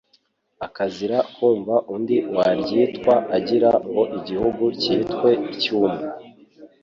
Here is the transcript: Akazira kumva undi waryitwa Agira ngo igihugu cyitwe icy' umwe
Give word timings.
Akazira 0.65 1.17
kumva 1.33 1.75
undi 1.93 2.17
waryitwa 2.35 3.13
Agira 3.37 3.69
ngo 3.87 4.01
igihugu 4.17 4.63
cyitwe 4.81 5.29
icy' 5.53 5.73
umwe 5.81 6.03